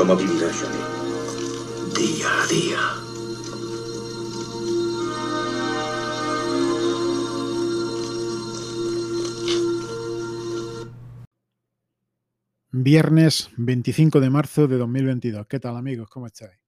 A. 0.00 0.16
Viernes 12.72 13.50
25 13.58 14.20
de 14.20 14.30
marzo 14.30 14.66
de 14.66 14.78
2022. 14.78 15.46
¿Qué 15.46 15.60
tal 15.60 15.76
amigos? 15.76 16.08
¿Cómo 16.08 16.26
estáis? 16.26 16.58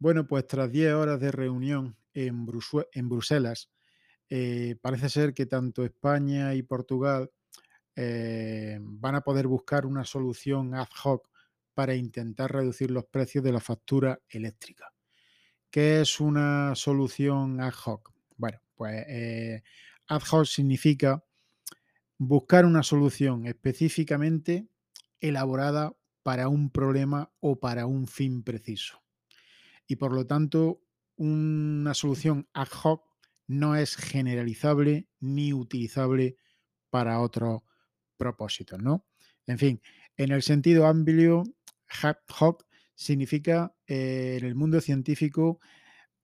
Bueno, 0.00 0.26
pues 0.26 0.44
tras 0.48 0.72
10 0.72 0.94
horas 0.94 1.20
de 1.20 1.30
reunión 1.30 1.96
en, 2.14 2.48
en 2.92 3.08
Bruselas, 3.08 3.70
eh, 4.28 4.74
parece 4.82 5.08
ser 5.08 5.34
que 5.34 5.46
tanto 5.46 5.84
España 5.84 6.52
y 6.54 6.64
Portugal 6.64 7.30
eh, 7.94 8.80
van 8.80 9.14
a 9.14 9.20
poder 9.20 9.46
buscar 9.46 9.86
una 9.86 10.04
solución 10.04 10.74
ad 10.74 10.88
hoc 11.04 11.28
para 11.74 11.94
intentar 11.94 12.52
reducir 12.52 12.90
los 12.90 13.04
precios 13.04 13.44
de 13.44 13.52
la 13.52 13.60
factura 13.60 14.20
eléctrica. 14.28 14.92
¿Qué 15.70 16.00
es 16.00 16.20
una 16.20 16.74
solución 16.74 17.60
ad 17.60 17.74
hoc? 17.84 18.12
Bueno, 18.36 18.60
pues 18.74 19.04
eh, 19.08 19.62
ad 20.06 20.22
hoc 20.30 20.46
significa 20.46 21.24
buscar 22.16 22.64
una 22.64 22.82
solución 22.82 23.46
específicamente 23.46 24.68
elaborada 25.20 25.96
para 26.22 26.48
un 26.48 26.70
problema 26.70 27.32
o 27.40 27.58
para 27.58 27.86
un 27.86 28.06
fin 28.06 28.42
preciso. 28.42 29.02
Y 29.86 29.96
por 29.96 30.12
lo 30.12 30.26
tanto, 30.26 30.80
una 31.16 31.94
solución 31.94 32.48
ad 32.54 32.68
hoc 32.82 33.04
no 33.46 33.76
es 33.76 33.96
generalizable 33.96 35.08
ni 35.20 35.52
utilizable 35.52 36.36
para 36.90 37.20
otros 37.20 37.62
propósitos, 38.16 38.80
¿no? 38.80 39.04
En 39.46 39.58
fin, 39.58 39.82
en 40.16 40.32
el 40.32 40.42
sentido 40.42 40.86
amplio, 40.86 41.44
hoc 42.40 42.64
significa 42.94 43.74
eh, 43.86 44.36
en 44.40 44.46
el 44.46 44.54
mundo 44.54 44.80
científico 44.80 45.60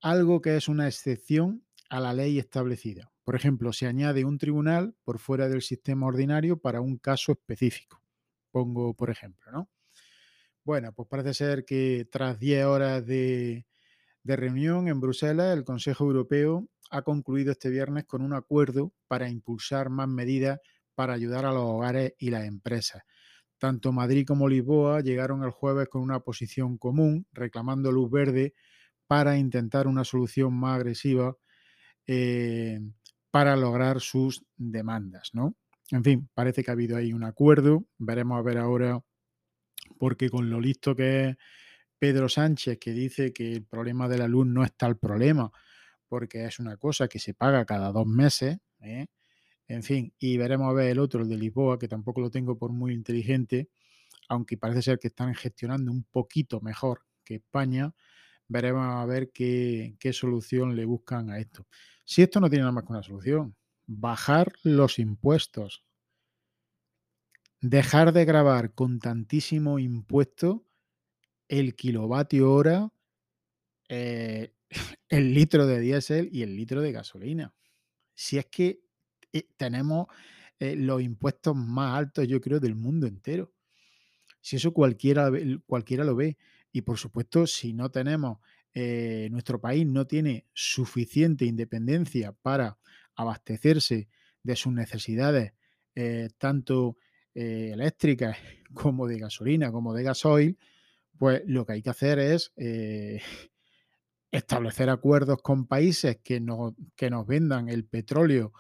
algo 0.01 0.41
que 0.41 0.57
es 0.57 0.69
una 0.69 0.87
excepción 0.87 1.65
a 1.89 2.01
la 2.01 2.13
ley 2.13 2.39
establecida. 2.39 3.11
Por 3.25 3.37
ejemplo, 3.37 3.73
se 3.73 3.87
añade 3.87 4.25
un 4.25 4.39
tribunal 4.39 4.95
por 5.05 5.19
fuera 5.19 5.49
del 5.49 5.63
sistema 5.63 6.07
ordinario 6.07 6.59
para 6.59 6.81
un 6.81 6.97
caso 6.99 7.33
específico 7.33 8.01
pongo 8.51 8.95
por 8.95 9.11
ejemplo, 9.11 9.51
¿no? 9.53 9.71
Bueno, 10.65 10.93
pues 10.93 11.09
parece 11.09 11.35
ser 11.35 11.65
que 11.65 12.07
tras 12.11 12.39
10 12.39 12.67
horas 12.67 13.07
de, 13.07 13.67
reunión 14.25 14.89
en 14.89 15.01
Bruselas, 15.01 15.57
el 15.57 15.65
Consejo 15.65 16.05
Europeo 16.05 16.69
ha 16.91 17.03
concluido 17.03 17.53
este 17.53 17.71
viernes 17.71 18.05
con 18.05 18.23
un 18.23 18.35
acuerdo 18.35 18.93
para 19.09 19.29
impulsar 19.29 19.91
más 19.91 20.09
medidas 20.09 20.61
para 20.95 21.15
ayudar 21.15 21.47
a 21.47 21.53
los 21.53 21.63
hogares 21.65 22.15
y 22.19 22.31
las 22.31 22.45
empresas. 22.45 23.03
Tanto 23.61 23.93
Madrid 23.93 24.27
como 24.27 24.49
Lisboa 24.49 25.03
llegaron 25.03 25.45
el 25.45 25.51
jueves 25.51 25.89
con 25.89 26.01
una 26.01 26.21
posición 26.21 26.79
común, 26.79 27.27
reclamando 27.31 27.93
luz 27.93 28.11
verde 28.11 28.55
para 29.07 29.37
intentar 29.37 29.87
una 29.87 30.03
solución 30.03 30.55
más 30.55 30.77
agresiva 30.77 31.37
eh, 32.07 32.81
para 33.31 33.57
lograr 33.57 34.01
sus 34.01 34.43
demandas, 34.57 35.31
¿no? 35.35 35.57
En 35.91 36.03
fin, 36.03 36.31
parece 36.33 36.65
que 36.65 36.71
ha 36.71 36.73
habido 36.73 36.97
ahí 36.97 37.13
un 37.13 37.23
acuerdo. 37.23 37.85
Veremos 37.99 38.39
a 38.39 38.43
ver 38.43 38.57
ahora, 38.57 38.99
porque 39.99 40.31
con 40.31 40.49
lo 40.49 40.59
listo 40.59 40.97
que 40.97 41.29
es 41.29 41.37
Pedro 41.99 42.31
Sánchez, 42.31 42.79
que 42.79 42.93
dice 42.93 43.33
que 43.33 43.53
el 43.53 43.65
problema 43.65 44.09
de 44.09 44.17
la 44.17 44.27
luz 44.27 44.47
no 44.47 44.65
es 44.65 44.75
tal 44.75 44.97
problema, 44.97 45.53
porque 46.09 46.47
es 46.47 46.59
una 46.59 46.79
cosa 46.79 47.09
que 47.09 47.19
se 47.19 47.35
paga 47.35 47.67
cada 47.67 47.93
dos 47.93 48.07
meses. 48.07 48.59
¿eh? 48.81 49.07
En 49.71 49.85
fin, 49.85 50.13
y 50.19 50.37
veremos 50.37 50.69
a 50.69 50.73
ver 50.73 50.91
el 50.91 50.99
otro, 50.99 51.23
el 51.23 51.29
de 51.29 51.37
Lisboa, 51.37 51.79
que 51.79 51.87
tampoco 51.87 52.21
lo 52.21 52.29
tengo 52.29 52.59
por 52.59 52.73
muy 52.73 52.93
inteligente, 52.93 53.71
aunque 54.29 54.57
parece 54.57 54.83
ser 54.83 54.99
que 54.99 55.07
están 55.07 55.33
gestionando 55.33 55.93
un 55.93 56.03
poquito 56.03 56.61
mejor 56.61 57.03
que 57.25 57.37
España. 57.37 57.95
Veremos 58.49 58.85
a 58.85 59.07
ver 59.07 59.31
qué, 59.31 59.97
solución 60.13 60.75
le 60.75 60.85
buscan 60.87 61.31
a 61.31 61.39
esto. 61.39 61.69
Si 62.05 62.21
esto 62.21 62.41
no 62.41 62.51
tiene 62.51 62.63
nada 62.63 62.73
más 62.73 62.83
que 62.83 62.93
una 62.95 63.05
solución, 63.05 63.55
bajar 63.87 64.53
los 64.65 64.99
impuestos. 64.99 65.85
Dejar 67.61 68.13
de 68.13 68.25
grabar 68.25 68.75
con 68.75 68.99
tantísimo 68.99 69.79
impuesto 69.79 70.67
el 71.47 71.77
kilovatio 71.77 72.53
hora, 72.53 72.93
eh, 73.89 74.53
el 75.09 75.33
litro 75.33 75.65
de 75.69 75.79
diésel 75.79 76.29
y 76.33 76.43
el 76.43 76.57
litro 76.57 76.81
de 76.81 76.91
gasolina. 76.91 77.55
Si 78.17 78.37
es 78.37 78.47
que 78.47 78.90
eh, 79.33 79.49
tenemos 79.57 80.07
eh, 80.59 80.77
los 80.77 81.03
impuestos 81.03 81.57
más 81.57 81.99
altos, 81.99 82.27
yo 82.29 82.41
creo, 82.41 82.61
del 82.61 82.75
mundo 82.75 83.07
entero. 83.07 83.53
Si 84.41 84.57
eso 84.57 84.73
cualquiera, 84.73 85.31
cualquiera 85.67 86.05
lo 86.05 86.17
ve. 86.17 86.37
Y 86.73 86.83
por 86.83 86.99
supuesto, 86.99 87.47
si 87.47 87.73
no 87.73 87.91
tenemos, 87.91 88.39
nuestro 88.73 89.61
país 89.61 89.85
no 89.85 90.07
tiene 90.07 90.47
suficiente 90.55 91.45
independencia 91.45 92.33
para 92.33 92.79
abastecerse 93.17 94.09
de 94.43 94.57
sus 94.57 94.73
necesidades, 94.73 95.53
eh, 95.95 96.31
tanto 96.39 96.97
eh, 97.35 97.71
eléctricas 97.73 98.37
como 98.75 99.07
de 99.07 99.19
gasolina, 99.19 99.73
como 99.73 99.95
de 99.95 100.03
gasoil, 100.03 100.59
pues 101.19 101.43
lo 101.47 101.67
que 101.67 101.75
hay 101.75 101.83
que 101.83 101.91
hacer 101.91 102.19
es 102.19 102.53
eh, 102.57 103.21
establecer 104.31 104.89
acuerdos 104.89 105.43
con 105.43 105.67
países 105.67 106.19
que 106.23 106.41
nos, 106.41 106.75
que 106.97 107.11
nos 107.11 107.27
vendan 107.27 107.69
el 107.69 107.85
petróleo 107.85 108.53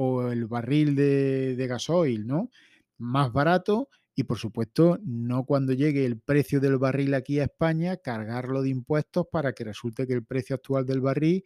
o 0.00 0.30
el 0.30 0.46
barril 0.46 0.94
de, 0.94 1.66
gasoil, 1.68 2.24
¿no? 2.24 2.50
Más 2.98 3.32
barato 3.32 3.88
y 4.14 4.22
por 4.22 4.38
supuesto 4.38 5.00
no 5.04 5.44
cuando 5.44 5.72
llegue 5.72 6.04
el 6.04 6.20
precio 6.20 6.60
del 6.60 6.78
barril 6.78 7.14
aquí 7.14 7.40
a 7.40 7.44
España 7.44 7.96
cargarlo 7.96 8.62
de 8.62 8.68
impuestos 8.68 9.26
para 9.30 9.54
que 9.54 9.64
resulte 9.64 10.06
que 10.06 10.12
el 10.12 10.24
precio 10.24 10.54
actual 10.54 10.86
del 10.86 11.00
barril, 11.00 11.44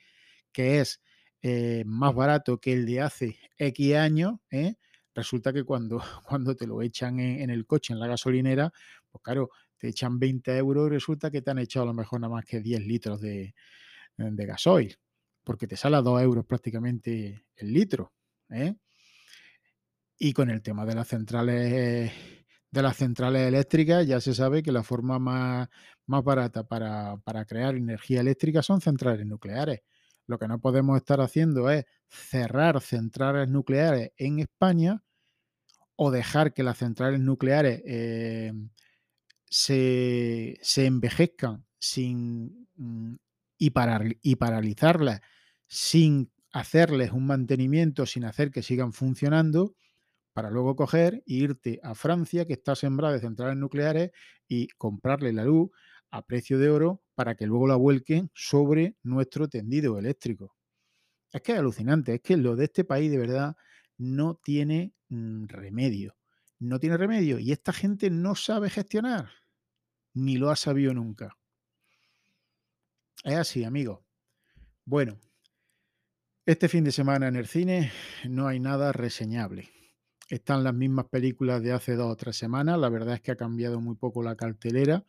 que 0.52 0.80
es 0.80 1.00
eh, 1.40 1.82
más 1.86 2.14
barato 2.14 2.58
que 2.58 2.74
el 2.74 2.84
de 2.84 3.00
hace 3.00 3.38
X 3.56 3.94
años, 3.94 4.34
¿eh? 4.50 4.74
resulta 5.14 5.50
que 5.54 5.64
cuando, 5.64 6.02
cuando 6.28 6.54
te 6.54 6.66
lo 6.66 6.82
echan 6.82 7.20
en, 7.20 7.48
el 7.48 7.64
coche, 7.64 7.94
en 7.94 8.00
la 8.00 8.06
gasolinera, 8.06 8.70
pues 9.10 9.22
claro, 9.22 9.48
te 9.78 9.88
echan 9.88 10.18
20 10.18 10.54
euros 10.58 10.88
y 10.88 10.90
resulta 10.90 11.30
que 11.30 11.40
te 11.40 11.50
han 11.50 11.58
echado 11.58 11.84
a 11.84 11.86
lo 11.86 11.94
mejor 11.94 12.20
nada 12.20 12.34
más 12.34 12.44
que 12.44 12.60
10 12.60 12.86
litros 12.86 13.18
de, 13.22 13.54
de 14.18 14.46
gasoil, 14.46 14.94
porque 15.42 15.66
te 15.66 15.76
sale 15.78 15.96
a 15.96 16.02
2 16.02 16.20
euros 16.20 16.44
prácticamente 16.44 17.46
el 17.56 17.72
litro. 17.72 18.12
¿Eh? 18.52 18.76
Y 20.18 20.32
con 20.32 20.50
el 20.50 20.62
tema 20.62 20.86
de 20.86 20.94
las 20.94 21.08
centrales 21.08 22.12
de 22.72 22.82
las 22.82 22.96
centrales 22.96 23.46
eléctricas, 23.46 24.06
ya 24.06 24.20
se 24.20 24.34
sabe 24.34 24.62
que 24.62 24.72
la 24.72 24.82
forma 24.82 25.18
más, 25.18 25.68
más 26.06 26.24
barata 26.24 26.64
para, 26.64 27.18
para 27.18 27.44
crear 27.44 27.76
energía 27.76 28.20
eléctrica 28.20 28.62
son 28.62 28.80
centrales 28.80 29.26
nucleares. 29.26 29.80
Lo 30.26 30.38
que 30.38 30.48
no 30.48 30.58
podemos 30.58 30.96
estar 30.96 31.20
haciendo 31.20 31.70
es 31.70 31.84
cerrar 32.08 32.80
centrales 32.80 33.50
nucleares 33.50 34.12
en 34.16 34.38
España 34.38 35.04
o 35.96 36.10
dejar 36.10 36.54
que 36.54 36.62
las 36.62 36.78
centrales 36.78 37.20
nucleares 37.20 37.82
eh, 37.84 38.52
se, 39.50 40.56
envejezcan 40.76 41.66
sin, 41.78 42.68
mm, 42.76 43.16
y, 43.58 43.72
y 44.22 44.36
paralizarlas 44.36 45.20
sin 45.66 46.32
hacerles 46.52 47.12
un 47.12 47.26
mantenimiento, 47.26 48.06
sin 48.06 48.24
hacer 48.24 48.50
que 48.50 48.62
sigan 48.62 48.92
funcionando, 48.92 49.74
para 50.32 50.50
luego 50.50 50.76
coger 50.76 51.22
e 51.26 51.34
irte 51.34 51.80
a 51.82 51.94
Francia, 51.94 52.46
que 52.46 52.54
está 52.54 52.74
sembrada 52.74 53.14
de 53.14 53.20
centrales 53.20 53.56
nucleares, 53.56 54.10
y 54.48 54.68
comprarle 54.68 55.32
la 55.32 55.44
luz 55.44 55.70
a 56.10 56.26
precio 56.26 56.58
de 56.58 56.70
oro 56.70 57.02
para 57.14 57.34
que 57.34 57.46
luego 57.46 57.66
la 57.66 57.76
vuelquen 57.76 58.30
sobre 58.34 58.96
nuestro 59.02 59.48
tendido 59.48 59.98
eléctrico. 59.98 60.56
Es 61.32 61.40
que 61.42 61.52
es 61.52 61.58
alucinante, 61.58 62.14
es 62.14 62.20
que 62.20 62.36
lo 62.36 62.56
de 62.56 62.64
este 62.64 62.84
país 62.84 63.10
de 63.10 63.18
verdad 63.18 63.56
no 63.96 64.34
tiene 64.42 64.94
mm, 65.08 65.46
remedio. 65.46 66.16
No 66.58 66.78
tiene 66.78 66.96
remedio 66.96 67.38
y 67.38 67.50
esta 67.50 67.72
gente 67.72 68.10
no 68.10 68.34
sabe 68.34 68.70
gestionar, 68.70 69.30
ni 70.14 70.36
lo 70.36 70.50
ha 70.50 70.56
sabido 70.56 70.94
nunca. 70.94 71.36
Es 73.24 73.34
así, 73.34 73.64
amigos. 73.64 74.00
Bueno, 74.84 75.18
este 76.44 76.68
fin 76.68 76.82
de 76.84 76.92
semana 76.92 77.28
en 77.28 77.36
el 77.36 77.46
cine 77.46 77.92
no 78.28 78.48
hay 78.48 78.58
nada 78.58 78.92
reseñable. 78.92 79.68
Están 80.28 80.64
las 80.64 80.74
mismas 80.74 81.06
películas 81.06 81.62
de 81.62 81.72
hace 81.72 81.94
dos 81.94 82.10
o 82.10 82.16
tres 82.16 82.36
semanas. 82.36 82.78
La 82.78 82.88
verdad 82.88 83.14
es 83.14 83.20
que 83.20 83.32
ha 83.32 83.36
cambiado 83.36 83.80
muy 83.80 83.94
poco 83.96 84.22
la 84.22 84.34
cartelera. 84.34 85.04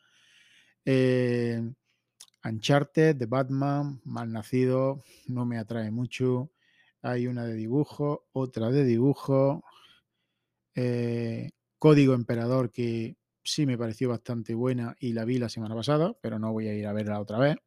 Eh, 0.86 1.62
Uncharted, 2.44 3.16
de 3.16 3.26
Batman, 3.26 4.02
Malnacido, 4.04 5.04
no 5.28 5.46
me 5.46 5.58
atrae 5.58 5.92
mucho. 5.92 6.52
Hay 7.02 7.28
una 7.28 7.46
de 7.46 7.56
dibujo, 7.56 8.28
otra 8.34 8.70
de 8.70 8.84
dibujo. 8.84 9.64
Eh, 10.76 11.52
Código 11.80 12.14
Emperador, 12.14 12.72
que 12.72 13.18
sí 13.44 13.66
me 13.66 13.78
pareció 13.78 14.10
bastante 14.10 14.54
buena 14.54 14.96
y 15.00 15.14
la 15.14 15.26
vi 15.26 15.40
la 15.40 15.50
semana 15.50 15.76
pasada, 15.76 16.16
pero 16.22 16.38
no 16.38 16.52
voy 16.52 16.68
a 16.68 16.76
ir 16.76 16.86
a 16.86 16.94
verla 16.94 17.20
otra 17.20 17.40
vez. 17.40 17.58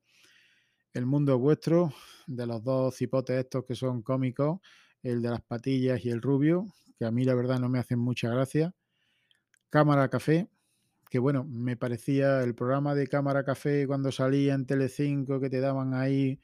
El 0.97 1.05
mundo 1.05 1.35
es 1.35 1.39
vuestro, 1.39 1.93
de 2.27 2.47
los 2.47 2.65
dos 2.65 2.97
cipotes 2.97 3.39
estos 3.39 3.67
que 3.67 3.75
son 3.75 4.01
cómicos, 4.01 4.61
el 5.03 5.21
de 5.21 5.29
las 5.29 5.43
patillas 5.43 6.03
y 6.03 6.09
el 6.09 6.23
rubio, 6.23 6.65
que 6.99 7.05
a 7.05 7.11
mí 7.11 7.23
la 7.23 7.35
verdad 7.35 7.61
no 7.61 7.69
me 7.69 7.79
hacen 7.79 7.99
mucha 7.99 8.31
gracia. 8.31 8.75
Cámara 9.69 10.09
Café, 10.09 10.49
que 11.11 11.19
bueno, 11.19 11.45
me 11.45 11.77
parecía 11.77 12.43
el 12.43 12.55
programa 12.55 12.95
de 12.95 13.09
Cámara 13.09 13.45
Café 13.45 13.87
cuando 13.87 14.11
salía 14.11 14.55
en 14.55 14.65
Telecinco 14.65 15.39
que 15.39 15.51
te 15.51 15.61
daban 15.61 15.93
ahí, 15.93 16.41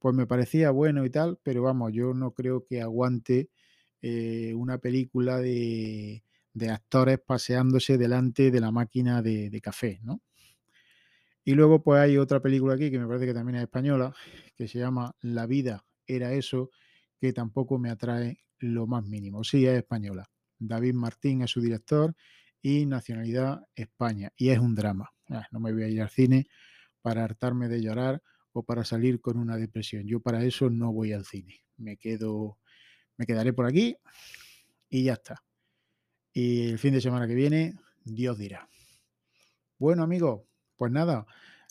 pues 0.00 0.16
me 0.16 0.26
parecía 0.26 0.72
bueno 0.72 1.04
y 1.04 1.10
tal, 1.10 1.38
pero 1.44 1.62
vamos, 1.62 1.92
yo 1.92 2.12
no 2.12 2.32
creo 2.32 2.64
que 2.64 2.82
aguante 2.82 3.50
eh, 4.00 4.52
una 4.56 4.78
película 4.78 5.38
de, 5.38 6.24
de 6.54 6.70
actores 6.70 7.20
paseándose 7.20 7.98
delante 7.98 8.50
de 8.50 8.60
la 8.60 8.72
máquina 8.72 9.22
de, 9.22 9.48
de 9.48 9.60
café, 9.60 10.00
¿no? 10.02 10.22
Y 11.44 11.54
luego 11.54 11.82
pues 11.82 12.00
hay 12.00 12.18
otra 12.18 12.40
película 12.40 12.74
aquí 12.74 12.90
que 12.90 12.98
me 12.98 13.06
parece 13.06 13.26
que 13.26 13.34
también 13.34 13.56
es 13.56 13.62
española, 13.62 14.14
que 14.56 14.68
se 14.68 14.78
llama 14.78 15.14
La 15.20 15.46
vida 15.46 15.84
era 16.06 16.32
eso, 16.32 16.70
que 17.20 17.32
tampoco 17.32 17.78
me 17.78 17.90
atrae 17.90 18.44
lo 18.58 18.86
más 18.86 19.04
mínimo. 19.04 19.44
Sí, 19.44 19.66
es 19.66 19.78
española. 19.78 20.28
David 20.58 20.94
Martín 20.94 21.42
es 21.42 21.50
su 21.50 21.60
director 21.60 22.14
y 22.60 22.86
nacionalidad 22.86 23.62
España. 23.74 24.32
Y 24.36 24.50
es 24.50 24.58
un 24.58 24.74
drama. 24.74 25.10
Ah, 25.28 25.46
no 25.50 25.60
me 25.60 25.72
voy 25.72 25.82
a 25.82 25.88
ir 25.88 26.00
al 26.02 26.10
cine 26.10 26.46
para 27.00 27.24
hartarme 27.24 27.68
de 27.68 27.82
llorar 27.82 28.22
o 28.52 28.62
para 28.62 28.84
salir 28.84 29.20
con 29.20 29.38
una 29.38 29.56
depresión. 29.56 30.06
Yo 30.06 30.20
para 30.20 30.44
eso 30.44 30.70
no 30.70 30.92
voy 30.92 31.12
al 31.12 31.24
cine. 31.24 31.64
Me 31.76 31.96
quedo, 31.96 32.58
me 33.16 33.26
quedaré 33.26 33.52
por 33.52 33.66
aquí 33.66 33.96
y 34.88 35.04
ya 35.04 35.14
está. 35.14 35.42
Y 36.32 36.70
el 36.70 36.78
fin 36.78 36.94
de 36.94 37.00
semana 37.00 37.26
que 37.26 37.34
viene, 37.34 37.74
Dios 38.04 38.38
dirá. 38.38 38.68
Bueno, 39.78 40.02
amigos, 40.02 40.42
pues 40.76 40.92
nada, 40.92 41.26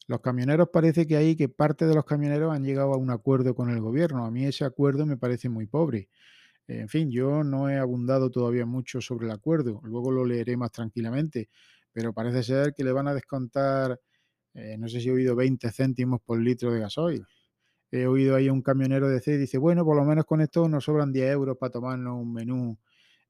los 0.07 0.21
camioneros 0.21 0.69
parece 0.69 1.07
que 1.07 1.17
ahí 1.17 1.35
que 1.35 1.49
parte 1.49 1.85
de 1.87 1.95
los 1.95 2.05
camioneros 2.05 2.53
han 2.53 2.63
llegado 2.63 2.93
a 2.93 2.97
un 2.97 3.11
acuerdo 3.11 3.55
con 3.55 3.69
el 3.69 3.81
gobierno. 3.81 4.25
A 4.25 4.31
mí 4.31 4.45
ese 4.45 4.65
acuerdo 4.65 5.05
me 5.05 5.17
parece 5.17 5.49
muy 5.49 5.67
pobre. 5.67 6.09
En 6.67 6.89
fin, 6.89 7.11
yo 7.11 7.43
no 7.43 7.69
he 7.69 7.77
abundado 7.77 8.29
todavía 8.31 8.65
mucho 8.65 9.01
sobre 9.01 9.25
el 9.25 9.31
acuerdo, 9.31 9.81
luego 9.83 10.11
lo 10.11 10.25
leeré 10.25 10.57
más 10.57 10.71
tranquilamente, 10.71 11.49
pero 11.91 12.13
parece 12.13 12.43
ser 12.43 12.73
que 12.73 12.83
le 12.83 12.91
van 12.93 13.07
a 13.07 13.13
descontar, 13.13 13.99
eh, 14.53 14.77
no 14.77 14.87
sé 14.89 15.01
si 15.01 15.09
he 15.09 15.11
oído 15.11 15.35
20 15.35 15.71
céntimos 15.71 16.21
por 16.21 16.39
litro 16.39 16.71
de 16.73 16.79
gasoil. 16.81 17.25
He 17.91 18.05
oído 18.07 18.35
ahí 18.35 18.49
un 18.49 18.61
camionero 18.61 19.09
decir, 19.09 19.37
dice, 19.39 19.57
bueno, 19.57 19.85
por 19.85 19.97
lo 19.97 20.05
menos 20.05 20.25
con 20.25 20.41
esto 20.41 20.67
nos 20.69 20.85
sobran 20.85 21.11
10 21.11 21.31
euros 21.31 21.57
para 21.57 21.71
tomarnos 21.71 22.21
un 22.21 22.33
menú 22.33 22.77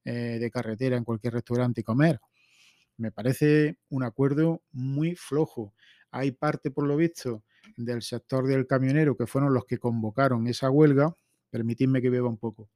eh, 0.05 0.37
de 0.39 0.51
carretera 0.51 0.97
en 0.97 1.03
cualquier 1.03 1.33
restaurante 1.33 1.81
y 1.81 1.83
comer. 1.83 2.19
Me 2.97 3.11
parece 3.11 3.77
un 3.89 4.03
acuerdo 4.03 4.61
muy 4.71 5.15
flojo. 5.15 5.73
Hay 6.11 6.31
parte, 6.31 6.71
por 6.71 6.87
lo 6.87 6.97
visto, 6.97 7.43
del 7.77 8.01
sector 8.01 8.47
del 8.47 8.67
camionero 8.67 9.15
que 9.15 9.27
fueron 9.27 9.53
los 9.53 9.65
que 9.65 9.77
convocaron 9.77 10.47
esa 10.47 10.69
huelga. 10.69 11.15
Permitidme 11.49 12.01
que 12.01 12.09
beba 12.09 12.29
un 12.29 12.37
poco. 12.37 12.69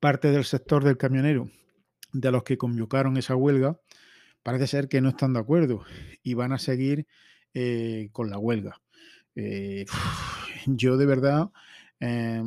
parte 0.00 0.30
del 0.30 0.44
sector 0.44 0.82
del 0.82 0.96
camionero 0.96 1.50
de 2.12 2.32
los 2.32 2.42
que 2.42 2.58
convocaron 2.58 3.16
esa 3.16 3.36
huelga 3.36 3.78
parece 4.42 4.66
ser 4.66 4.88
que 4.88 5.00
no 5.00 5.10
están 5.10 5.34
de 5.34 5.40
acuerdo 5.40 5.84
y 6.22 6.34
van 6.34 6.52
a 6.52 6.58
seguir 6.58 7.06
eh, 7.54 8.08
con 8.12 8.30
la 8.30 8.38
huelga. 8.38 8.80
Eh, 9.36 9.84
yo 10.66 10.96
de 10.96 11.06
verdad, 11.06 11.50
eh, 12.00 12.42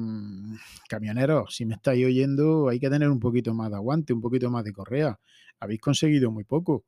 camioneros, 0.89 1.55
si 1.55 1.65
me 1.65 1.75
estáis 1.75 2.05
oyendo, 2.05 2.69
hay 2.69 2.79
que 2.79 2.89
tener 2.89 3.09
un 3.09 3.19
poquito 3.19 3.53
más 3.53 3.69
de 3.69 3.75
aguante, 3.77 4.13
un 4.13 4.21
poquito 4.21 4.49
más 4.51 4.63
de 4.63 4.73
correa. 4.73 5.19
Habéis 5.59 5.81
conseguido 5.81 6.31
muy 6.31 6.43
poco. 6.43 6.85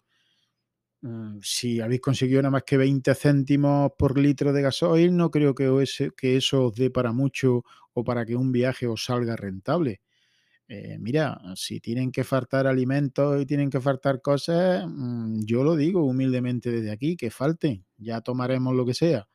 Mm, 1.02 1.40
si 1.42 1.80
habéis 1.82 2.02
conseguido 2.02 2.42
nada 2.42 2.52
más 2.52 2.64
que 2.64 2.78
20 2.78 3.14
céntimos 3.16 3.92
por 3.98 4.18
litro 4.18 4.54
de 4.54 4.62
gasoil, 4.62 5.16
no 5.16 5.30
creo 5.30 5.54
que, 5.54 5.70
que 6.18 6.38
eso 6.38 6.66
os 6.68 6.76
dé 6.76 6.90
para 6.90 7.12
mucho 7.12 7.64
o 7.94 8.04
para 8.04 8.26
que 8.26 8.36
un 8.36 8.52
viaje 8.52 8.88
os 8.88 9.06
salga 9.06 9.36
rentable. 9.36 10.02
Eh, 10.68 10.98
mira, 11.00 11.40
si 11.56 11.80
tienen 11.82 12.12
que 12.12 12.24
faltar 12.24 12.68
alimentos 12.68 13.42
y 13.42 13.46
tienen 13.46 13.70
que 13.70 13.82
faltar 13.82 14.22
cosas, 14.22 14.86
mm, 14.88 15.42
yo 15.46 15.64
lo 15.64 15.76
digo 15.76 16.06
humildemente 16.06 16.72
desde 16.72 16.92
aquí, 16.92 17.18
que 17.18 17.32
falten, 17.32 17.86
ya 17.98 18.22
tomaremos 18.22 18.76
lo 18.76 18.86
que 18.86 18.94
sea. 18.96 19.28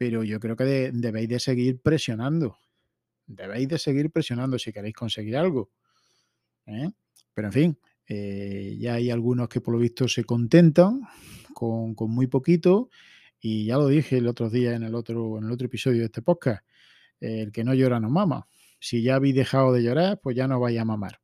Pero 0.00 0.24
yo 0.24 0.40
creo 0.40 0.56
que 0.56 0.90
debéis 0.94 1.28
de 1.28 1.38
seguir 1.38 1.78
presionando. 1.82 2.56
Debéis 3.26 3.68
de 3.68 3.78
seguir 3.78 4.10
presionando 4.10 4.58
si 4.58 4.72
queréis 4.72 4.94
conseguir 4.94 5.36
algo. 5.36 5.72
¿eh? 6.64 6.88
Pero 7.34 7.48
en 7.48 7.52
fin, 7.52 7.78
eh, 8.08 8.78
ya 8.80 8.94
hay 8.94 9.10
algunos 9.10 9.50
que 9.50 9.60
por 9.60 9.74
lo 9.74 9.78
visto 9.78 10.08
se 10.08 10.24
contentan 10.24 11.02
con, 11.52 11.94
muy 12.08 12.28
poquito. 12.28 12.88
Y 13.40 13.66
ya 13.66 13.76
lo 13.76 13.88
dije 13.88 14.16
el 14.16 14.26
otro 14.26 14.48
día 14.48 14.74
en 14.74 14.84
el 14.84 14.94
otro, 14.94 15.36
en 15.36 15.44
el 15.44 15.52
otro 15.52 15.66
episodio 15.66 15.98
de 15.98 16.06
este 16.06 16.22
podcast. 16.22 16.64
El 17.20 17.52
que 17.52 17.62
no 17.62 17.74
llora 17.74 18.00
no 18.00 18.08
mama. 18.08 18.48
Si 18.78 19.02
ya 19.02 19.16
habéis 19.16 19.34
dejado 19.34 19.70
de 19.74 19.82
llorar, 19.82 20.18
pues 20.22 20.34
ya 20.34 20.48
no 20.48 20.58
vais 20.60 20.78
a 20.78 20.86
mamar. 20.86 21.20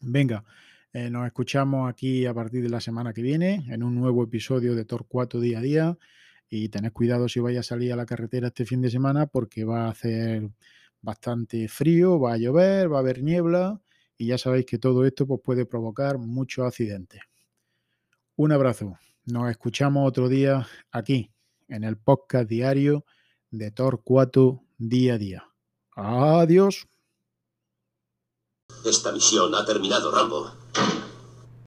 Venga, 0.00 0.44
eh, 0.92 1.08
nos 1.08 1.24
escuchamos 1.24 1.88
aquí 1.88 2.26
a 2.26 2.34
partir 2.34 2.64
de 2.64 2.68
la 2.68 2.80
semana 2.80 3.12
que 3.12 3.22
viene 3.22 3.64
en 3.68 3.84
un 3.84 3.94
nuevo 3.94 4.24
episodio 4.24 4.74
de 4.74 4.84
Torcuato 4.84 5.38
Día 5.38 5.60
a 5.60 5.62
Día. 5.62 5.98
Y 6.50 6.68
tened 6.68 6.92
cuidado 6.92 7.28
si 7.28 7.38
vais 7.40 7.58
a 7.58 7.62
salir 7.62 7.92
a 7.92 7.96
la 7.96 8.04
carretera 8.04 8.48
este 8.48 8.66
fin 8.66 8.82
de 8.82 8.90
semana 8.90 9.26
porque 9.26 9.64
va 9.64 9.84
a 9.84 9.90
hacer 9.90 10.50
bastante 11.00 11.68
frío, 11.68 12.18
va 12.18 12.34
a 12.34 12.36
llover, 12.36 12.92
va 12.92 12.96
a 12.96 13.00
haber 13.00 13.22
niebla 13.22 13.80
y 14.18 14.26
ya 14.26 14.36
sabéis 14.36 14.66
que 14.66 14.78
todo 14.78 15.06
esto 15.06 15.26
pues, 15.26 15.40
puede 15.42 15.64
provocar 15.64 16.18
muchos 16.18 16.66
accidentes. 16.66 17.22
Un 18.36 18.52
abrazo. 18.52 18.98
Nos 19.24 19.50
escuchamos 19.50 20.08
otro 20.08 20.28
día 20.28 20.66
aquí 20.90 21.30
en 21.68 21.84
el 21.84 21.96
podcast 21.96 22.48
diario 22.48 23.04
de 23.50 23.70
Torcuato 23.70 24.62
Día 24.76 25.14
a 25.14 25.18
Día. 25.18 25.48
Adiós. 25.94 26.86
Esta 28.84 29.12
misión 29.12 29.54
ha 29.54 29.64
terminado, 29.64 30.10
Rambo. 30.10 30.59